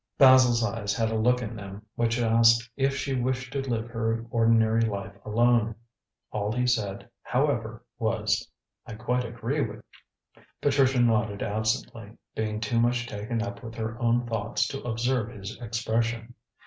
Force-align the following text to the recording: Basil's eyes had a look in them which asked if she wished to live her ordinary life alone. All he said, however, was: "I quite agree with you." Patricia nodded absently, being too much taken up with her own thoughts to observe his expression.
Basil's 0.17 0.63
eyes 0.63 0.95
had 0.95 1.11
a 1.11 1.15
look 1.15 1.43
in 1.43 1.55
them 1.55 1.85
which 1.93 2.19
asked 2.19 2.67
if 2.75 2.95
she 2.97 3.13
wished 3.13 3.53
to 3.53 3.61
live 3.61 3.87
her 3.91 4.25
ordinary 4.31 4.81
life 4.81 5.13
alone. 5.23 5.75
All 6.31 6.51
he 6.51 6.65
said, 6.65 7.07
however, 7.21 7.85
was: 7.99 8.49
"I 8.87 8.95
quite 8.95 9.23
agree 9.23 9.61
with 9.61 9.83
you." 10.35 10.41
Patricia 10.59 10.99
nodded 11.01 11.43
absently, 11.43 12.13
being 12.33 12.59
too 12.59 12.79
much 12.79 13.05
taken 13.05 13.43
up 13.43 13.61
with 13.63 13.75
her 13.75 13.99
own 14.01 14.25
thoughts 14.25 14.67
to 14.69 14.81
observe 14.81 15.29
his 15.29 15.55
expression. 15.61 16.33